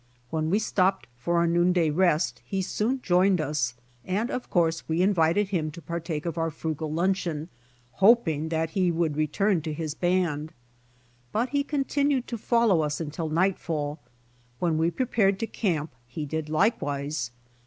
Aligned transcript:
When 0.31 0.49
we 0.49 0.57
stopped 0.57 1.05
for 1.15 1.37
our 1.37 1.45
noon 1.45 1.73
day 1.73 1.91
rest 1.91 2.41
he 2.43 2.63
soon 2.63 3.01
joined 3.03 3.39
us, 3.39 3.75
and 4.03 4.31
of 4.31 4.49
course 4.49 4.89
we 4.89 5.03
invited 5.03 5.49
him 5.49 5.69
to 5.73 5.79
partake 5.79 6.25
of 6.25 6.39
our 6.39 6.49
frugal 6.49 6.91
luncheon, 6.91 7.49
hoping 7.91 8.49
that 8.49 8.71
he 8.71 8.89
would 8.91 9.15
return 9.15 9.61
to 9.61 9.89
band. 9.99 10.53
But 11.31 11.49
he 11.49 11.63
continued 11.63 12.25
to 12.29 12.37
follow 12.39 12.81
us 12.81 12.99
until 12.99 13.29
nightfall. 13.29 13.99
When 14.57 14.79
we 14.79 14.89
prepared 14.89 15.37
to 15.41 15.45
camp 15.45 15.93
he 16.07 16.25
did 16.25 16.49
likewise. 16.49 17.29